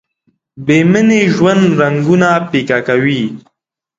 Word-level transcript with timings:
بې 0.65 0.77
مینې 0.91 1.21
ژوند 1.35 1.63
رنګونه 1.79 2.29
پیکه 2.49 2.79
کوي. 2.87 3.23